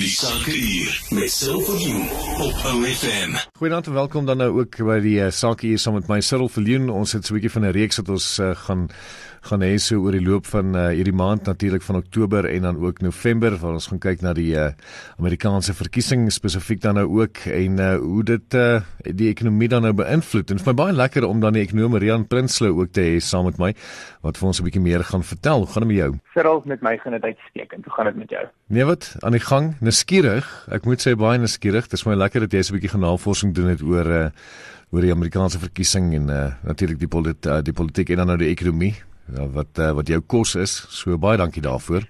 Die 0.00 0.08
Sakeuur 0.08 0.92
met 1.12 1.28
Silverview 1.28 2.00
op 2.40 2.62
OFM. 2.70 3.34
Goeienaand 3.58 3.86
en 3.86 3.92
welkom 3.92 4.26
dan 4.26 4.38
nou 4.40 4.62
ook 4.62 4.78
by 4.88 4.96
die 5.04 5.18
uh, 5.20 5.26
Sakeuur 5.28 5.78
saam 5.78 5.98
met 5.98 6.08
my 6.08 6.22
Cyril 6.24 6.48
Viljoen. 6.48 6.88
Ons 6.88 7.12
het 7.12 7.26
so 7.28 7.34
'n 7.34 7.36
bietjie 7.36 7.52
van 7.52 7.66
'n 7.68 7.74
reeks 7.76 8.00
wat 8.00 8.08
ons 8.08 8.38
uh, 8.40 8.54
gaan 8.56 8.88
gaan 9.40 9.60
hê 9.60 9.76
so 9.76 10.00
oor 10.00 10.12
die 10.12 10.24
loop 10.24 10.46
van 10.46 10.74
uh, 10.76 10.88
hierdie 10.96 11.12
maand 11.12 11.44
natuurlik 11.44 11.82
van 11.82 11.96
Oktober 11.96 12.44
en 12.44 12.62
dan 12.62 12.80
ook 12.80 13.00
November 13.00 13.56
waar 13.56 13.72
ons 13.72 13.86
gaan 13.86 13.98
kyk 13.98 14.20
na 14.20 14.32
die 14.32 14.52
uh, 14.56 14.72
Amerikaanse 15.18 15.74
verkiesing 15.74 16.32
spesifiek 16.32 16.80
dan 16.80 16.94
nou 16.94 17.06
ook 17.20 17.36
en 17.36 17.78
uh, 17.78 17.96
hoe 17.96 18.24
dit 18.24 18.54
uh, 18.54 18.80
die 19.04 19.28
ekonomie 19.28 19.68
dan 19.68 19.82
nou 19.82 19.92
beïnvloed. 19.92 20.50
En 20.50 20.58
vir 20.58 20.72
my 20.72 20.76
baie 20.82 20.92
lekker 20.96 21.24
om 21.24 21.40
dan 21.40 21.52
die 21.52 21.62
ekonom 21.62 21.96
Rian 21.96 22.26
Prinsloo 22.26 22.80
ook 22.80 22.92
te 22.92 23.00
hê 23.00 23.20
saam 23.20 23.44
met 23.44 23.58
my 23.58 23.74
wat 24.22 24.36
vir 24.40 24.48
ons 24.48 24.60
'n 24.60 24.64
bietjie 24.64 24.80
meer 24.80 25.04
gaan 25.04 25.22
vertel. 25.22 25.58
Hoe 25.64 25.72
gaan 25.72 25.88
dit 25.88 25.92
met 25.92 25.96
jou? 25.96 26.18
Cyril 26.32 26.62
met 26.64 26.80
my 26.80 26.96
gaan 26.96 27.12
dit 27.12 27.22
uitstekend. 27.22 27.84
Hoe 27.84 27.94
gaan 27.94 28.06
dit 28.06 28.16
met 28.16 28.30
jou? 28.30 28.46
Nee 28.70 28.84
wat, 28.86 29.16
aan 29.18 29.34
die 29.34 29.42
gang, 29.42 29.72
nuuskierig. 29.82 30.46
Ek 30.70 30.84
moet 30.86 31.02
sê 31.02 31.16
baie 31.18 31.40
nuuskierig. 31.42 31.88
Dit 31.90 31.98
is 31.98 32.04
my 32.06 32.14
lekker 32.14 32.44
dat 32.44 32.52
jy 32.54 32.60
so 32.62 32.70
'n 32.70 32.76
bietjie 32.78 32.92
genavorsing 32.92 33.50
doen 33.54 33.66
het 33.66 33.82
oor 33.82 34.06
uh, 34.06 34.28
oor 34.94 35.02
die 35.02 35.10
Amerikaanse 35.10 35.58
verkiesing 35.58 36.14
en 36.14 36.30
uh, 36.30 36.54
natuurlik 36.62 37.00
die 37.00 37.08
polit 37.08 37.46
uh, 37.46 37.58
die 37.66 37.74
politiek 37.74 38.10
en 38.10 38.22
dan 38.22 38.26
nou 38.30 38.36
die 38.38 38.52
ekonomie 38.54 38.94
uh, 38.94 39.48
wat 39.56 39.74
uh, 39.78 39.90
wat 39.90 40.06
jou 40.06 40.20
kos 40.20 40.54
is. 40.54 40.86
So 40.86 41.18
baie 41.18 41.36
dankie 41.36 41.62
daarvoor. 41.62 42.06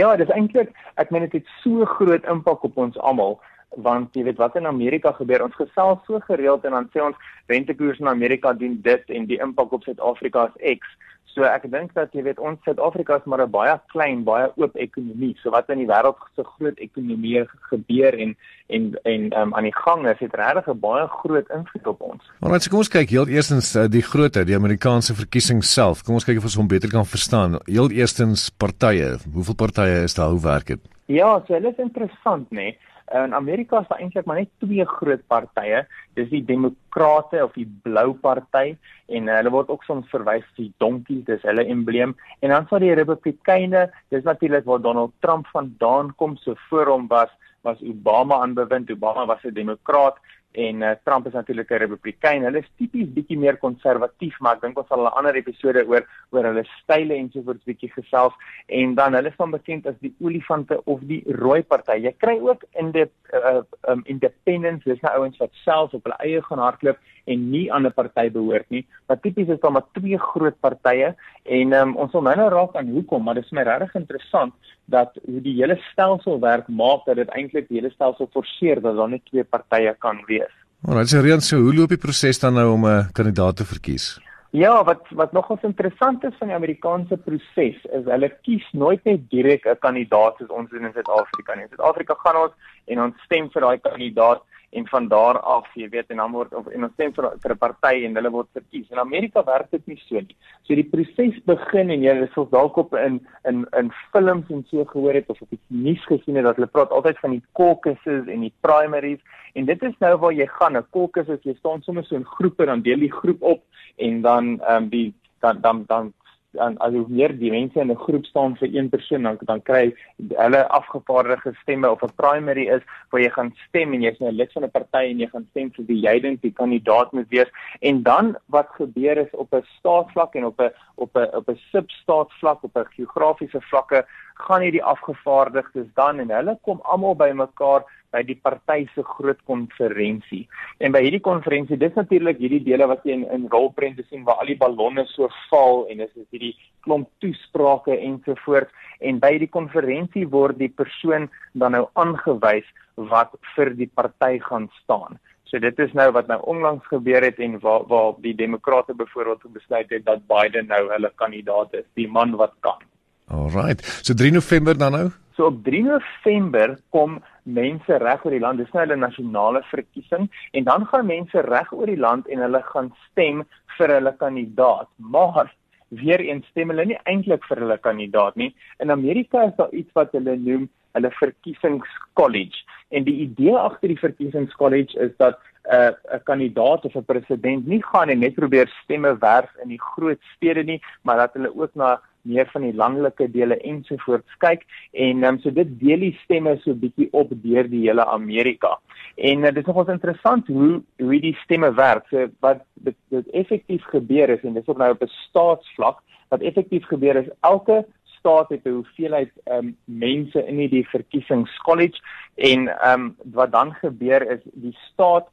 Ja, 0.00 0.16
dis 0.16 0.32
eintlik 0.32 0.72
ek 0.96 1.10
meen 1.10 1.28
dit 1.28 1.32
het 1.42 1.46
so 1.60 1.84
groot 1.84 2.24
impak 2.24 2.64
op 2.64 2.78
ons 2.78 2.96
almal 2.96 3.36
want 3.76 4.16
jy 4.16 4.24
weet 4.24 4.40
wat 4.40 4.56
in 4.56 4.66
Amerika 4.66 5.12
gebeur 5.12 5.44
ons 5.44 5.60
gesels 5.60 6.00
so 6.06 6.20
gereeld 6.24 6.64
en 6.64 6.72
dan 6.72 6.88
sê 6.88 7.04
ons 7.04 7.16
rentekoers 7.52 8.00
in 8.00 8.08
Amerika 8.08 8.52
doen 8.52 8.80
dit 8.80 9.04
en 9.12 9.26
die 9.28 9.40
impak 9.44 9.72
op 9.72 9.84
Suid-Afrika 9.84 10.48
is 10.56 10.80
X 10.80 10.88
So 11.34 11.44
ek 11.46 11.68
dink 11.70 11.92
dat 11.94 12.14
jy 12.16 12.22
weet 12.26 12.40
ons 12.42 12.58
Suid-Afrika 12.64 13.18
is 13.20 13.26
maar 13.26 13.42
'n 13.44 13.50
baie 13.50 13.74
klein, 13.92 14.24
baie 14.24 14.48
oop 14.56 14.76
ekonomie. 14.76 15.36
So 15.42 15.50
wat 15.50 15.68
in 15.70 15.78
die 15.78 15.86
wêreld 15.86 16.16
se 16.36 16.44
groot 16.44 16.78
ekonomie 16.78 17.44
gebeur 17.70 18.14
en 18.14 18.36
en 18.68 18.98
en 19.04 19.22
um, 19.40 19.54
aan 19.54 19.64
die 19.64 19.74
gang 19.74 20.08
is, 20.08 20.18
het 20.18 20.34
regtig 20.34 20.68
'n 20.68 20.80
baie 20.80 21.06
groot 21.06 21.48
invloed 21.50 21.86
op 21.86 22.00
ons. 22.00 22.22
Maar 22.40 22.54
as 22.54 22.68
kom 22.68 22.78
ons 22.78 22.88
kyk 22.88 23.10
heel 23.10 23.28
eerstens 23.28 23.76
uh, 23.76 23.86
die 23.86 24.02
grootte, 24.02 24.44
die 24.44 24.56
Amerikaanse 24.56 25.14
verkiesing 25.14 25.62
self. 25.62 26.02
Kom 26.02 26.14
ons 26.14 26.24
kyk 26.24 26.38
of 26.38 26.44
ons 26.44 26.56
hom 26.56 26.68
beter 26.68 26.90
kan 26.90 27.06
verstaan. 27.06 27.58
Heel 27.66 27.90
eerstens 27.90 28.50
partye. 28.50 29.18
Hoeveel 29.32 29.54
partye 29.54 30.02
is 30.02 30.14
daar? 30.14 30.30
Hoe 30.30 30.40
werk 30.40 30.66
dit? 30.66 30.80
Ja, 31.06 31.42
so 31.46 31.60
dit 31.60 31.72
is 31.72 31.84
interessant, 31.84 32.50
né? 32.50 32.56
Nee? 32.56 32.78
In 33.14 33.34
Amerika 33.34 33.80
is 33.80 33.88
daar 33.88 34.00
eintlik 34.02 34.26
maar 34.28 34.36
net 34.36 34.50
twee 34.58 34.84
groot 34.84 35.22
partye. 35.26 35.86
Dis 36.14 36.28
die 36.28 36.42
Demokrate 36.44 37.40
of 37.44 37.54
die 37.56 37.66
Blou 37.82 38.12
Party 38.12 38.76
en 39.08 39.28
uh, 39.28 39.36
hulle 39.38 39.52
word 39.54 39.70
ook 39.72 39.84
soms 39.88 40.10
verwys 40.12 40.44
as 40.44 40.58
die 40.58 40.72
donkie, 40.82 41.22
dis 41.24 41.44
hulle 41.48 41.64
embleem. 41.64 42.14
En 42.44 42.52
dan 42.52 42.66
sal 42.68 42.84
die 42.84 42.94
Republikeine, 42.98 43.86
dis 44.12 44.26
natuurlik 44.28 44.68
waar 44.68 44.82
Donald 44.84 45.14
Trump 45.24 45.48
vandaan 45.54 46.12
kom, 46.20 46.36
so 46.36 46.56
voor 46.68 46.92
hom 46.92 47.08
was 47.08 47.32
was 47.66 47.80
Obama 47.82 48.38
aan 48.40 48.54
bewind. 48.54 48.90
Obama 48.90 49.26
was 49.26 49.42
'n 49.44 49.54
demokraat 49.54 50.16
en 50.52 50.82
uh, 50.82 50.90
Trump 51.04 51.26
is 51.26 51.32
natuurlik 51.32 51.70
'n 51.70 51.74
republikein. 51.74 52.42
Hulle 52.42 52.58
is 52.58 52.70
tipies 52.76 53.08
bietjie 53.12 53.38
meer 53.38 53.56
konservatief, 53.56 54.38
maar 54.40 54.56
ek 54.56 54.62
dink 54.62 54.78
ons 54.78 54.88
sal 54.88 55.04
'n 55.04 55.12
ander 55.18 55.36
episode 55.36 55.84
oor 55.86 56.06
oor 56.30 56.44
hulle 56.44 56.64
style 56.82 57.14
en 57.14 57.30
so 57.30 57.42
voort 57.42 57.64
bietjie 57.64 57.90
gesels 57.92 58.32
en 58.66 58.94
dan 58.94 59.14
hulle 59.14 59.32
staan 59.32 59.50
bekend 59.50 59.86
as 59.86 59.98
die 60.00 60.14
olifante 60.20 60.80
of 60.84 61.00
die 61.00 61.22
rooi 61.26 61.62
party. 61.62 61.98
Jy 62.02 62.14
kry 62.18 62.38
ook 62.40 62.64
in 62.72 62.92
die 62.92 63.06
uh, 63.32 63.62
um, 63.88 64.02
independents, 64.04 64.84
dis 64.84 65.00
nou 65.00 65.12
ouens 65.20 65.36
wat 65.38 65.52
self 65.64 65.94
op 65.94 66.04
hulle 66.04 66.18
eie 66.18 66.42
gaan 66.42 66.58
hardloop 66.58 66.98
en 67.26 67.50
nie 67.50 67.72
aan 67.72 67.86
'n 67.86 67.92
party 67.92 68.30
behoort 68.30 68.68
nie. 68.70 68.86
Maar 69.06 69.20
tipies 69.20 69.48
is 69.48 69.60
daar 69.60 69.72
maar 69.72 69.88
twee 69.92 70.18
groot 70.18 70.60
partye 70.60 71.14
en 71.44 71.72
um, 71.72 71.96
ons 71.96 72.10
sal 72.10 72.22
nou 72.22 72.36
nou 72.36 72.48
raak 72.48 72.76
aan 72.76 72.90
hoekom, 72.90 73.22
maar 73.22 73.34
dit 73.34 73.44
is 73.44 73.50
my 73.50 73.62
regtig 73.62 73.94
interessant 73.94 74.54
dat 74.84 75.18
hoe 75.24 75.40
die 75.40 75.54
hele 75.60 75.76
stelsel 75.92 76.40
werk 76.40 76.68
maak 76.68 77.04
dat 77.04 77.16
dit 77.16 77.28
eintlik 77.28 77.68
die 77.68 77.80
hele 77.80 77.90
stelsel 77.90 78.28
forceer 78.32 78.80
dat 78.80 78.96
daar 78.96 79.08
net 79.08 79.24
twee 79.24 79.44
partye 79.44 79.94
kan 79.98 80.22
wees. 80.26 80.47
Dit 80.78 80.96
is 81.10 81.12
reeds 81.12 81.48
so 81.50 81.58
hoe 81.58 81.74
loop 81.74 81.90
die 81.90 81.98
proses 81.98 82.38
dan 82.38 82.54
nou 82.54 82.72
om 82.72 82.86
'n 82.86 83.10
kandidaat 83.12 83.56
te 83.56 83.64
verkies? 83.64 84.20
Ja, 84.50 84.84
wat 84.84 85.02
wat 85.10 85.32
nogals 85.32 85.62
interessant 85.62 86.24
is 86.24 86.34
van 86.38 86.48
die 86.48 86.56
Amerikaanse 86.56 87.16
proses 87.16 87.76
is 87.84 88.04
hulle 88.04 88.30
kies 88.42 88.64
nooit 88.72 89.04
net 89.04 89.28
direk 89.30 89.66
'n 89.66 89.78
kandidaat 89.80 90.36
soos 90.38 90.48
ons 90.48 90.70
doen 90.70 90.84
in 90.84 90.92
Suid-Afrika 90.92 91.54
nie. 91.54 91.62
In 91.62 91.68
Suid-Afrika 91.68 92.14
gaan 92.14 92.36
ons 92.36 92.52
en 92.86 93.00
ons 93.00 93.14
stem 93.24 93.50
vir 93.50 93.60
daai 93.60 93.78
kandidaat 93.78 94.42
en 94.70 94.86
van 94.88 95.08
daar 95.08 95.40
af 95.40 95.68
jy 95.74 95.88
weet 95.88 96.10
en 96.12 96.20
dan 96.20 96.32
word 96.32 96.54
of 96.54 96.66
en 96.66 96.84
ons 96.84 96.92
stem 96.92 97.12
vir 97.16 97.28
vir 97.42 97.52
'n 97.52 97.58
party 97.58 98.04
en 98.04 98.16
hulle 98.16 98.30
word 98.30 98.48
verkies. 98.52 98.90
In 98.90 98.98
Amerika 98.98 99.44
werk 99.44 99.70
dit 99.70 99.86
nie 99.86 100.00
so 100.08 100.20
nie. 100.20 100.36
So 100.62 100.74
die 100.74 100.84
proses 100.84 101.40
begin 101.46 101.90
en 101.90 102.02
jy 102.02 102.28
sal 102.34 102.48
dalk 102.50 102.76
op 102.76 102.94
in 102.94 103.20
in 103.44 103.66
in 103.78 103.92
films 104.12 104.50
en 104.50 104.64
so 104.70 104.84
gehoor 104.84 105.14
het 105.14 105.30
of 105.30 105.42
op 105.42 105.50
die 105.50 105.60
nuus 105.68 106.04
gesien 106.04 106.36
het 106.36 106.44
dat 106.44 106.56
hulle 106.56 106.66
praat 106.66 106.90
altyd 106.90 107.18
van 107.18 107.30
die 107.30 107.42
caucuses 107.54 108.26
en 108.26 108.40
die 108.40 108.52
primaries 108.60 109.20
en 109.54 109.64
dit 109.64 109.82
is 109.82 109.98
nou 110.00 110.16
waar 110.16 110.32
jy 110.32 110.46
gaan. 110.46 110.76
'n 110.76 110.86
Caucus 110.92 111.28
is 111.28 111.42
jy 111.42 111.54
staan 111.54 111.82
sommer 111.82 112.04
so 112.04 112.16
in 112.16 112.24
groepe 112.24 112.66
dan 112.66 112.82
deel 112.82 112.98
die 112.98 113.12
groep 113.12 113.42
op 113.42 113.62
en 113.96 114.22
dan 114.22 114.60
ehm 114.60 114.82
um, 114.82 114.88
die 114.88 115.14
dan 115.40 115.60
dan 115.60 115.84
dan 115.86 116.12
en 116.58 116.76
as 116.84 116.92
hoe 116.92 117.06
meer 117.08 117.32
die 117.38 117.50
mense 117.50 117.80
in 117.80 117.90
'n 117.90 118.04
groep 118.04 118.24
staan 118.24 118.56
vir 118.56 118.68
een 118.74 118.88
persoon 118.88 119.22
dan 119.22 119.38
dan 119.40 119.62
kry 119.62 119.94
hulle 120.34 120.62
afgevaardigde 120.68 121.52
stemme 121.62 121.90
of 121.90 122.02
'n 122.02 122.14
primary 122.16 122.66
is 122.76 122.82
waar 123.10 123.20
jy 123.20 123.30
gaan 123.30 123.52
stem 123.68 123.92
en 123.92 124.02
jy's 124.02 124.18
nou 124.18 124.32
lid 124.32 124.52
van 124.52 124.64
'n 124.64 124.70
party 124.70 125.04
en 125.10 125.18
jy 125.18 125.28
gaan 125.32 125.46
stem 125.50 125.70
vir 125.70 125.84
wie 125.84 126.00
jy 126.00 126.20
dink 126.20 126.42
die 126.42 126.52
kandidaat 126.52 127.12
moet 127.12 127.28
wees. 127.28 127.50
En 127.80 128.02
dan 128.02 128.36
wat 128.46 128.68
gebeur 128.80 129.16
is 129.16 129.32
op 129.32 129.54
'n 129.54 129.64
staatsvlak 129.78 130.34
en 130.34 130.44
op 130.44 130.60
'n 130.60 130.70
op 130.94 131.16
'n 131.16 131.28
op 131.36 131.48
'n 131.48 131.60
substaatsvlak 131.72 132.64
op 132.64 132.76
'n 132.76 132.92
geografiese 132.96 133.60
vlakke 133.60 134.06
gaan 134.46 134.64
hierdie 134.64 134.84
afgevaardigdes 134.84 135.88
dan 135.98 136.20
en 136.22 136.34
hulle 136.34 136.58
kom 136.66 136.82
almal 136.84 137.16
bymekaar 137.18 137.86
by 138.14 138.22
die 138.24 138.38
party 138.40 138.86
se 138.94 139.02
groot 139.04 139.40
konferensie. 139.50 140.46
En 140.80 140.94
by 140.94 141.02
hierdie 141.04 141.22
konferensie, 141.24 141.76
dis 141.80 141.96
natuurlik 141.98 142.40
hierdie 142.40 142.62
dele 142.64 142.88
wat 142.88 143.04
jy 143.04 143.18
in 143.18 143.26
in 143.34 143.46
rolprente 143.52 144.04
sien 144.08 144.24
waar 144.24 144.40
al 144.42 144.52
die 144.52 144.58
ballonne 144.62 145.04
so 145.12 145.28
val 145.50 145.84
en 145.90 146.00
dis 146.04 146.14
is 146.16 146.28
hierdie 146.32 146.54
klomp 146.86 147.10
toesprake 147.24 147.98
ensovoorts 147.98 148.72
en 149.04 149.20
by 149.20 149.34
die 149.42 149.50
konferensie 149.58 150.26
word 150.32 150.58
die 150.58 150.72
persoon 150.72 151.28
dan 151.52 151.76
nou 151.76 151.86
aangewys 152.00 152.68
wat 153.12 153.34
vir 153.54 153.74
die 153.78 153.90
party 154.00 154.38
gaan 154.48 154.70
staan. 154.82 155.20
So 155.48 155.60
dit 155.60 155.78
is 155.80 155.92
nou 155.96 156.10
wat 156.12 156.28
nou 156.28 156.40
onlangs 156.52 156.84
gebeur 156.88 157.24
het 157.24 157.38
en 157.44 157.56
waar 157.60 157.86
waar 157.88 158.16
die 158.24 158.34
demokrate 158.36 158.94
byvoorbeeld 158.94 159.52
besluit 159.52 159.90
het 159.90 160.04
dat 160.04 160.26
Biden 160.28 160.68
nou 160.68 160.82
hulle 160.90 161.12
kandidaat 161.16 161.74
is, 161.74 161.86
die 161.94 162.08
man 162.08 162.36
wat 162.36 162.56
kan. 162.60 162.80
Alrite. 163.28 163.84
So 164.02 164.14
3 164.14 164.30
November 164.30 164.78
dan 164.78 164.92
nou? 164.92 165.08
So 165.36 165.46
op 165.46 165.64
3 165.64 165.82
November 165.82 166.78
kom 166.90 167.20
mense 167.42 167.98
reg 168.02 168.24
oor 168.24 168.34
die 168.34 168.42
land, 168.42 168.58
dis 168.58 168.72
nou 168.74 168.82
hulle 168.82 168.96
nasionale 168.98 169.62
verkiesing 169.70 170.26
en 170.52 170.64
dan 170.66 170.86
gaan 170.90 171.06
mense 171.06 171.44
reg 171.46 171.70
oor 171.72 171.86
die 171.86 172.00
land 172.00 172.26
en 172.28 172.42
hulle 172.44 172.62
gaan 172.72 172.90
stem 173.06 173.44
vir 173.76 173.94
hulle 173.94 174.14
kandidaat. 174.18 174.90
Maar 174.96 175.52
weer 175.88 176.20
eens 176.20 176.46
stem 176.52 176.72
hulle 176.74 176.88
nie 176.90 176.98
eintlik 177.04 177.46
vir 177.48 177.62
hulle 177.62 177.78
kandidaat 177.84 178.36
nie. 178.36 178.50
In 178.82 178.90
Amerika 178.90 179.46
is 179.46 179.54
daar 179.60 179.72
iets 179.72 179.94
wat 179.94 180.12
hulle 180.16 180.36
noem 180.36 180.66
hulle 180.96 181.12
verkiesingskollege. 181.20 182.64
En 182.90 183.04
die 183.04 183.20
idee 183.28 183.54
agter 183.56 183.92
die 183.92 184.00
verkiesingskollege 184.00 184.98
is 185.06 185.14
dat 185.22 185.38
'n 185.68 185.74
uh, 185.76 186.16
'n 186.16 186.22
kandidaat 186.24 186.84
of 186.84 186.96
'n 186.96 187.04
president 187.04 187.66
nie 187.66 187.82
gaan 187.84 188.08
en 188.08 188.18
net 188.18 188.34
probeer 188.34 188.68
stemme 188.82 189.18
werf 189.18 189.50
in 189.62 189.68
die 189.68 189.80
groot 189.80 190.20
stede 190.34 190.62
nie, 190.64 190.82
maar 191.02 191.16
dat 191.16 191.32
hulle 191.32 191.52
ook 191.54 191.74
na 191.74 192.00
meer 192.28 192.48
van 192.52 192.66
die 192.66 192.74
landelike 192.76 193.30
dele 193.34 193.58
ensovoorts 193.72 194.38
kyk 194.44 194.64
en 194.92 195.24
um, 195.24 195.40
so 195.42 195.50
dit 195.50 195.74
deel 195.80 196.06
die 196.06 196.14
stemme 196.24 196.56
so 196.62 196.74
bietjie 196.74 197.08
op 197.12 197.32
deur 197.42 197.68
die 197.70 197.86
hele 197.86 198.06
Amerika. 198.06 198.76
En 199.16 199.44
uh, 199.44 199.52
dit 199.52 199.62
is 199.62 199.70
nogals 199.70 199.94
interessant 199.96 200.46
hoe 200.46 200.82
hoe 201.02 201.20
die 201.20 201.36
stemme 201.44 201.72
werk. 201.74 202.06
So 202.12 202.28
wat 202.44 202.64
dit, 202.74 202.96
dit 203.14 203.30
effektief 203.42 203.84
gebeur 203.94 204.36
is 204.36 204.44
en 204.44 204.54
dis 204.54 204.68
ook 204.68 204.78
nou 204.78 204.92
op 204.92 205.02
'n 205.02 205.14
staatsvlak 205.28 206.02
wat 206.28 206.44
effektief 206.44 206.84
gebeur 206.86 207.16
is 207.16 207.30
elke 207.40 207.84
staat 208.18 208.48
het 208.48 208.64
'n 208.64 208.68
hoeveelheid 208.68 209.32
um, 209.44 209.76
mense 209.84 210.46
in 210.46 210.56
die 210.56 210.88
verkiesingskollege 210.88 212.00
en 212.34 212.68
um, 212.90 213.16
wat 213.32 213.52
dan 213.52 213.74
gebeur 213.74 214.30
is 214.30 214.40
die 214.52 214.76
staat 214.92 215.28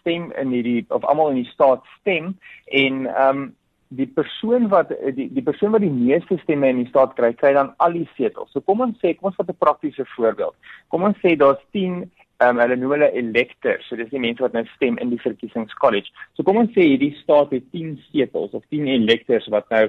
stem 0.00 0.32
in 0.32 0.50
hierdie 0.50 0.84
of 0.88 1.04
almal 1.04 1.28
in 1.28 1.42
die 1.42 1.52
staat 1.52 1.84
stem 2.00 2.38
en 2.64 3.06
ehm 3.06 3.38
um, 3.38 3.54
die 3.88 4.06
persoon 4.06 4.68
wat 4.68 4.90
die 5.14 5.28
die 5.30 5.42
persoon 5.42 5.72
wat 5.74 5.84
die 5.84 5.92
meeste 5.92 6.38
stemme 6.42 6.68
in 6.72 6.82
die 6.82 6.88
staat 6.90 7.14
kry, 7.18 7.32
kry 7.38 7.52
dan 7.54 7.72
al 7.78 7.92
die 7.92 8.08
setels. 8.16 8.50
So 8.52 8.60
kom 8.60 8.80
ons 8.80 8.98
sê, 9.02 9.14
kom 9.14 9.30
ons 9.30 9.38
vat 9.38 9.50
'n 9.50 9.58
praktiese 9.58 10.04
voorbeeld. 10.16 10.54
Kom 10.88 11.04
ons 11.04 11.18
sê 11.22 11.36
daar's 11.36 11.62
10 11.72 12.10
ehm 12.38 12.56
um, 12.56 12.58
hulle 12.60 12.76
noem 12.76 12.90
hulle 12.96 13.12
electors. 13.12 13.86
So 13.88 13.96
dis 13.96 14.10
die 14.10 14.20
mense 14.20 14.42
wat 14.42 14.52
nou 14.52 14.64
stem 14.74 14.98
in 14.98 15.10
die 15.10 15.22
verkiesingskollege. 15.22 16.10
So 16.34 16.42
kom 16.42 16.56
ons 16.56 16.72
sê 16.74 16.84
hierdie 16.84 17.14
staat 17.22 17.50
het 17.50 17.70
10 17.72 17.96
setels 18.10 18.52
of 18.52 18.64
10 18.68 18.86
electors 18.86 19.48
wat 19.48 19.70
nou 19.70 19.88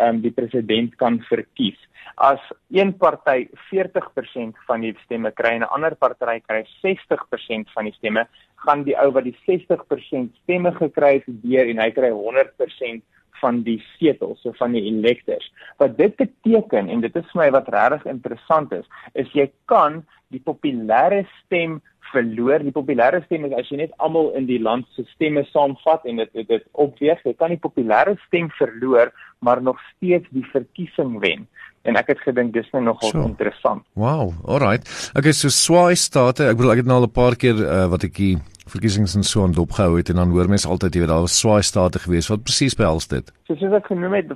um, 0.00 0.20
die 0.20 0.32
president 0.32 0.96
kan 0.96 1.20
verkies. 1.28 1.78
As 2.16 2.40
een 2.70 2.92
party 2.98 3.46
40% 3.70 4.58
van 4.66 4.80
die 4.80 4.94
stemme 5.04 5.30
kry 5.32 5.54
en 5.54 5.62
'n 5.62 5.74
ander 5.76 5.94
party 5.94 6.40
kry 6.46 6.64
60% 6.82 7.70
van 7.74 7.84
die 7.84 7.94
stemme, 7.98 8.26
gaan 8.56 8.84
die 8.84 8.96
ou 8.98 9.10
wat 9.12 9.24
die 9.24 9.36
60% 9.46 10.34
stemme 10.42 10.72
gekry 10.72 11.12
het 11.14 11.42
deur 11.42 11.68
en 11.68 11.78
hy 11.78 11.90
kry 11.90 12.10
100% 12.10 13.02
van 13.40 13.62
die 13.66 13.78
setels, 13.96 14.42
so 14.42 14.54
van 14.58 14.74
die 14.76 14.84
elektors. 14.90 15.46
Wat 15.82 15.96
dit 15.98 16.16
beteken 16.20 16.88
en 16.88 17.02
dit 17.04 17.16
is 17.16 17.26
vir 17.32 17.42
my 17.42 17.48
wat 17.56 17.70
regtig 17.74 18.06
interessant 18.12 18.72
is, 18.76 18.86
is 19.14 19.30
jy 19.36 19.48
kan 19.70 20.02
die 20.34 20.42
populêre 20.42 21.24
stem 21.42 21.80
verloor. 22.12 22.62
Die 22.64 22.74
populêre 22.74 23.22
stem 23.26 23.46
is 23.48 23.54
as 23.58 23.70
jy 23.70 23.80
net 23.82 23.94
almal 24.04 24.32
in 24.38 24.46
die 24.50 24.60
land 24.62 24.86
se 24.94 25.06
stemme 25.12 25.44
saamvat 25.50 26.06
en 26.10 26.22
dit, 26.22 26.46
dit 26.50 26.66
opweeg, 26.72 27.22
jy 27.26 27.34
kan 27.38 27.54
die 27.54 27.60
populêre 27.60 28.16
stem 28.26 28.50
verloor, 28.58 29.12
maar 29.44 29.62
nog 29.62 29.80
steeds 29.94 30.28
die 30.36 30.46
verkiesing 30.52 31.18
wen. 31.24 31.48
En 31.84 31.98
ek 32.00 32.14
het 32.14 32.20
gedink 32.24 32.54
dis 32.54 32.68
net 32.72 32.82
nogal 32.82 33.10
so. 33.12 33.22
interessant. 33.28 33.84
Wow, 33.92 34.32
alright. 34.48 34.88
Okay, 35.12 35.32
so 35.36 35.52
swaai 35.52 35.96
state, 36.00 36.46
ek 36.48 36.56
bedoel 36.56 36.72
ek 36.72 36.82
het 36.84 36.88
nou 36.88 37.02
al 37.02 37.08
'n 37.08 37.12
paar 37.12 37.36
keer 37.36 37.60
uh, 37.60 37.86
wat 37.92 38.04
ek 38.08 38.16
die 38.16 38.36
verkiesings 38.66 39.14
en 39.14 39.22
so 39.22 39.42
aan 39.44 39.52
dopgehou 39.52 39.98
het 39.98 40.08
en 40.08 40.16
dan 40.16 40.30
hoor 40.32 40.48
mense 40.48 40.68
altyd 40.68 40.94
jy 40.94 41.00
weet 41.04 41.12
daar 41.12 41.26
was 41.26 41.36
swaai 41.38 41.62
state 41.62 41.98
gewees. 41.98 42.30
Wat 42.32 42.44
presies 42.44 42.76
behels 42.76 43.06
dit? 43.08 43.28
So 43.46 43.56
soos 43.60 43.76
ek 43.76 43.86
genoem 43.92 44.16
het, 44.20 44.32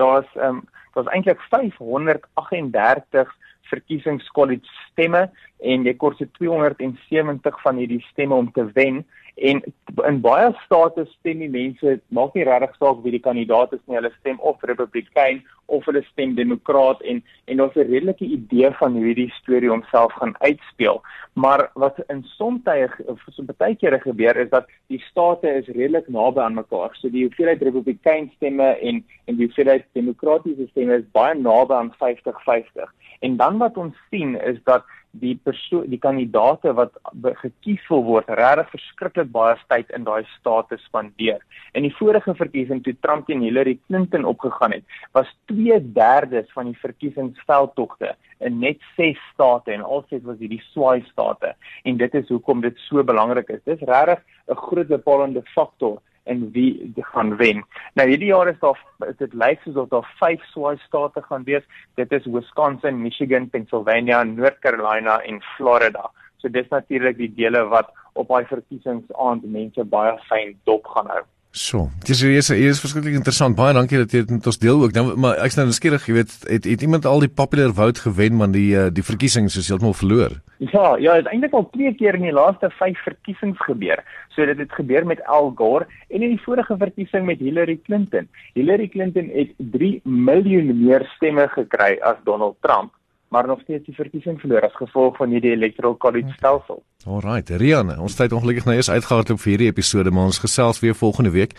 daar's 0.00 0.30
ehm 0.36 0.48
um, 0.48 0.64
daar's 0.94 1.10
eintlik 1.14 1.40
538 1.52 3.28
verkiesingskollege 3.70 4.64
stemme 4.88 5.28
en 5.60 5.84
jy 5.86 5.94
kort 6.00 6.18
se 6.18 6.26
270 6.38 7.62
van 7.62 7.76
hierdie 7.76 8.00
stemme 8.08 8.34
om 8.34 8.48
te 8.52 8.64
wen 8.74 9.04
en 9.38 9.62
in 10.06 10.20
baie 10.22 10.50
state 10.64 11.04
stem 11.18 11.42
die 11.44 11.50
mense 11.52 11.98
maak 12.14 12.34
nie 12.34 12.46
regtig 12.46 12.74
saak 12.78 13.04
wie 13.04 13.14
die 13.14 13.22
kandidaat 13.22 13.72
is 13.76 13.82
nie 13.86 13.98
hulle 13.98 14.10
stem 14.18 14.38
of 14.50 14.62
republikein 14.70 15.40
of 15.76 15.86
hulle 15.86 16.02
stem 16.08 16.34
demokraat 16.36 17.02
en 17.12 17.22
en 17.46 17.56
daar's 17.62 17.76
'n 17.76 17.90
redelike 17.90 18.24
idee 18.24 18.70
van 18.80 18.92
hoe 18.92 19.04
hierdie 19.04 19.30
storie 19.40 19.70
homself 19.70 20.12
gaan 20.12 20.34
uitspeel. 20.38 21.02
Maar 21.32 21.70
wat 21.74 21.98
in 22.08 22.22
soms 22.22 22.62
tye 22.64 22.88
of 23.06 23.20
so 23.30 23.42
baie 23.42 23.76
kere 23.76 24.00
gebeur 24.00 24.36
is 24.36 24.50
dat 24.50 24.66
die 24.86 25.02
state 25.10 25.48
is 25.48 25.66
redelik 25.66 26.08
naby 26.08 26.40
aan 26.40 26.54
mekaar. 26.54 26.90
So 26.92 27.08
die 27.08 27.24
hoeveelheid 27.26 27.62
republikein 27.62 28.30
stemme 28.36 28.78
en 28.80 29.04
en 29.26 29.36
die 29.36 29.46
hoeveelheid 29.46 29.84
demokratiese 29.92 30.66
stemme 30.70 30.94
is 30.94 31.10
baie 31.12 31.34
naby 31.34 31.74
aan 31.74 31.94
50-50 31.98 32.92
En 33.20 33.36
dan 33.36 33.58
wat 33.58 33.76
ons 33.76 33.96
sien 34.10 34.40
is 34.40 34.58
dat 34.64 34.84
die 35.12 35.34
persoon 35.44 35.88
die 35.88 35.98
kandidaate 35.98 36.72
wat 36.76 36.92
gekies 37.40 37.84
wil 37.88 38.02
word 38.04 38.28
regtig 38.28 38.70
verskriklik 38.74 39.30
baie 39.32 39.56
tyd 39.72 39.90
in 39.96 40.04
daai 40.04 40.24
state 40.36 40.78
spandeer. 40.84 41.40
In 41.74 41.86
die 41.86 41.94
vorige 41.96 42.34
verkiesing 42.34 42.82
toe 42.84 42.94
Trump 43.00 43.26
teen 43.26 43.42
Hillary 43.42 43.78
Clinton 43.86 44.24
opgegaan 44.24 44.72
het, 44.72 44.84
was 45.12 45.30
2/3 45.52 46.52
van 46.52 46.72
die 46.72 46.78
verkiesingsveldtogte 46.80 48.14
in 48.40 48.58
net 48.60 48.78
6 48.96 49.18
state 49.32 49.72
en 49.72 49.82
alsite 49.82 50.26
was 50.26 50.38
dit 50.38 50.50
die 50.50 50.62
swaai 50.72 51.02
state. 51.10 51.54
En 51.84 51.96
dit 51.96 52.14
is 52.14 52.28
hoekom 52.28 52.60
dit 52.60 52.76
so 52.88 53.02
belangrik 53.02 53.48
is. 53.48 53.64
Dis 53.64 53.80
regtig 53.80 54.20
'n 54.48 54.54
groot 54.54 54.88
bepalende 54.88 55.42
faktor 55.54 56.00
en 56.28 56.44
wie 56.52 56.92
gaan 57.12 57.36
wen. 57.40 57.64
Nou 57.98 58.08
hierdie 58.08 58.30
jaar 58.32 58.50
is 58.52 58.60
daar 58.60 58.78
is 59.08 59.16
dit 59.20 59.34
lyk 59.34 59.64
soos 59.64 59.88
daar 59.92 60.08
vyf 60.20 60.44
swaai 60.52 60.76
state 60.84 61.22
gaan 61.28 61.46
wees. 61.48 61.64
Dit 62.00 62.12
is 62.12 62.26
Wisconsin, 62.26 63.02
Michigan, 63.02 63.48
Pennsylvania, 63.50 64.22
North 64.24 64.60
Carolina 64.64 65.18
en 65.24 65.42
Florida. 65.56 66.10
So 66.38 66.48
dis 66.48 66.68
natuurlik 66.70 67.16
die 67.18 67.32
dele 67.34 67.64
wat 67.72 67.90
op 68.18 68.28
daai 68.28 68.44
verkiesingsaand 68.50 69.46
mense 69.50 69.84
baie 69.84 70.14
fyn 70.28 70.54
dop 70.68 70.86
gaan 70.94 71.10
hou. 71.14 71.24
So, 71.50 71.86
dis 72.04 72.20
hier 72.20 72.36
is 72.36 72.50
hier 72.52 72.74
is 72.74 72.80
verskriklik 72.82 73.14
interessant. 73.16 73.56
Baie 73.56 73.72
dankie 73.72 73.96
dat 74.02 74.12
jy 74.12 74.20
dit 74.20 74.34
met 74.36 74.46
ons 74.50 74.58
deel 74.60 74.82
ook. 74.84 74.92
Nou 74.92 75.14
maar 75.16 75.38
ek's 75.40 75.56
nou 75.56 75.64
nuuskierig, 75.70 76.04
jy 76.04 76.18
weet, 76.18 76.34
het, 76.44 76.68
het 76.68 76.84
iemand 76.84 77.08
al 77.08 77.24
die 77.24 77.30
popular 77.32 77.72
vote 77.72 78.04
gewen 78.04 78.36
man 78.36 78.52
die 78.52 78.76
uh, 78.76 78.90
die 78.92 79.04
verkiesings 79.04 79.56
is 79.56 79.70
heeltemal 79.72 79.96
verloor. 79.96 80.36
Ja, 80.58 80.96
ja, 81.00 81.14
dit 81.16 81.24
het 81.24 81.32
eintlik 81.32 81.56
al 81.56 81.68
twee 81.72 81.94
keer 81.96 82.18
in 82.18 82.26
die 82.26 82.34
laaste 82.36 82.68
5 82.76 83.00
verkiesings 83.06 83.64
gebeur. 83.64 84.04
So 84.36 84.44
dit 84.44 84.60
het 84.60 84.76
gebeur 84.76 85.06
met 85.06 85.24
Al 85.24 85.52
Gore 85.56 85.88
en 86.08 86.20
in 86.20 86.36
die 86.36 86.42
vorige 86.44 86.76
verkiesing 86.76 87.24
met 87.24 87.40
Hillary 87.40 87.78
Clinton. 87.86 88.28
Hillary 88.54 88.88
Clinton 88.92 89.32
het 89.32 89.56
3 89.56 90.00
miljoen 90.04 90.74
meer 90.84 91.08
stemme 91.16 91.48
gekry 91.56 91.96
as 92.04 92.20
Donald 92.28 92.60
Trump 92.60 92.92
maar 93.28 93.46
nog 93.46 93.60
steeds 93.60 93.84
die 93.84 93.94
verkiesing 93.94 94.40
verloor 94.40 94.64
as 94.64 94.76
gevolg 94.76 95.16
van 95.16 95.30
hierdie 95.30 95.50
electoral 95.52 95.96
college 95.96 96.32
stelsel. 96.36 96.82
Alright, 97.06 97.50
Rian, 97.50 97.92
ons 98.00 98.16
tyd 98.16 98.32
ongelukkig 98.32 98.64
nou 98.64 98.76
eers 98.76 98.90
uitgehardloop 98.90 99.40
vir 99.40 99.52
hierdie 99.54 99.70
episode, 99.72 100.10
maar 100.10 100.30
ons 100.32 100.40
gesels 100.42 100.80
weer 100.80 100.96
volgende 100.96 101.34
week. 101.34 101.52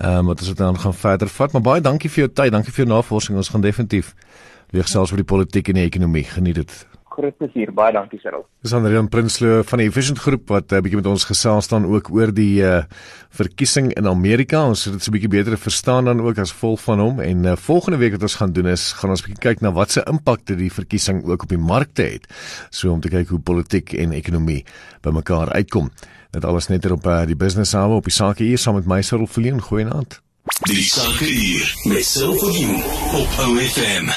Ehm 0.00 0.22
um, 0.22 0.32
wat 0.32 0.40
ons 0.40 0.54
dan 0.54 0.78
gaan 0.78 0.94
verder 0.94 1.28
vat, 1.28 1.52
maar 1.52 1.62
baie 1.62 1.84
dankie 1.84 2.10
vir 2.10 2.24
jou 2.24 2.32
tyd, 2.32 2.52
dankie 2.52 2.72
vir 2.72 2.84
jou 2.84 2.94
navorsing. 2.94 3.36
Ons 3.36 3.52
gaan 3.52 3.64
definitief 3.64 4.14
weer 4.72 4.88
gesels 4.88 5.12
oor 5.12 5.20
die 5.20 5.32
politiek 5.34 5.68
en 5.68 5.80
die 5.82 5.88
ekonomie. 5.90 6.24
Geniet 6.24 6.54
dit 6.54 6.91
groot 7.12 7.36
plesier. 7.38 7.72
Baie 7.76 7.92
dankie 7.94 8.20
Cyril. 8.22 8.44
Dis 8.64 8.74
Andrian 8.76 9.08
Prinsloo 9.12 9.62
van 9.68 9.82
die 9.82 9.90
Vision 9.92 10.18
Groep 10.18 10.48
wat 10.52 10.72
'n 10.72 10.76
uh, 10.76 10.82
bietjie 10.82 11.00
met 11.00 11.10
ons 11.10 11.24
gesels 11.24 11.68
dan 11.68 11.86
ook 11.86 12.10
oor 12.10 12.32
die 12.32 12.62
uh, 12.62 12.82
verkiesing 13.30 13.92
in 13.94 14.06
Amerika. 14.06 14.64
Ons 14.66 14.84
het 14.84 14.94
dit 14.94 15.02
so 15.02 15.10
'n 15.10 15.16
bietjie 15.18 15.32
beter 15.32 15.58
verstaan 15.58 16.04
dan 16.04 16.20
ook 16.20 16.38
as 16.38 16.52
volg 16.52 16.80
van 16.80 16.98
hom 17.00 17.20
en 17.20 17.44
uh, 17.44 17.56
volgende 17.56 17.98
week 17.98 18.12
wat 18.12 18.22
ons 18.22 18.34
gaan 18.34 18.52
doen 18.52 18.66
is 18.66 18.92
gaan 18.92 19.10
ons 19.10 19.22
bietjie 19.22 19.42
kyk 19.42 19.60
na 19.60 19.72
wat 19.72 19.90
se 19.90 20.02
impak 20.06 20.46
dit 20.46 20.58
die 20.58 20.72
verkiesing 20.72 21.24
ook 21.24 21.42
op 21.42 21.48
die 21.48 21.58
markte 21.58 22.02
het. 22.02 22.26
So 22.70 22.92
om 22.92 23.00
te 23.00 23.08
kyk 23.08 23.28
hoe 23.28 23.40
politiek 23.40 23.92
en 23.92 24.12
ekonomie 24.12 24.64
bymekaar 25.00 25.52
uitkom. 25.52 25.90
Dit 26.30 26.44
alles 26.44 26.68
net 26.68 26.90
op 26.90 27.06
uh, 27.06 27.26
die 27.26 27.36
business 27.36 27.72
hour 27.72 27.96
op 27.96 28.04
die 28.04 28.12
sake 28.12 28.42
hier 28.42 28.58
saam 28.58 28.74
met 28.74 28.86
my 28.86 29.02
Cyril 29.02 29.26
Verleen. 29.26 29.60
Goeienaand. 29.60 30.20
Die 30.64 30.82
sake 30.82 31.24
hier 31.24 31.74
met 31.84 32.04
Cyril 32.04 32.38
Verleen 32.38 32.82
op 33.20 33.28
OFM. 33.44 34.12